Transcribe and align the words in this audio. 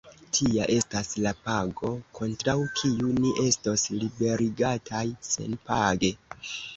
Tia 0.35 0.63
estas 0.75 1.09
la 1.25 1.33
pago, 1.49 1.91
kontraŭ 2.19 2.55
kiu 2.79 3.11
ni 3.25 3.33
estos 3.43 3.83
liberigataj 3.99 5.03
senpage! 5.29 6.11